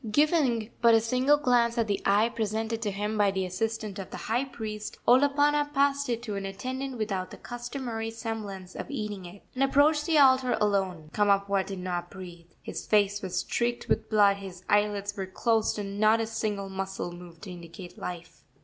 [0.09, 4.09] Giving but a single glance at the eye presented to him by the assistant of
[4.09, 9.25] the high priest, Olopana passed it to an attendant without the customary semblance of eating
[9.25, 11.11] it, and approached the altar alone.
[11.13, 12.47] Kamapuaa did not breathe.
[12.63, 17.11] His face was streaked with blood, his eyelids were closed, and not a single muscle
[17.11, 18.43] moved to indicate life.